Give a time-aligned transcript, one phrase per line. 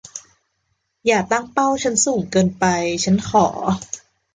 [1.05, 2.65] อย่าตั้งเป้าฉันสูงเกินไป
[3.03, 3.45] ฉันขอ